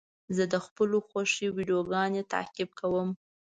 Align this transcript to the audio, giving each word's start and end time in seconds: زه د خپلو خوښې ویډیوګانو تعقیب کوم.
زه 0.35 0.43
د 0.53 0.55
خپلو 0.65 0.97
خوښې 1.07 1.47
ویډیوګانو 1.57 2.27
تعقیب 2.33 2.69
کوم. 2.79 3.09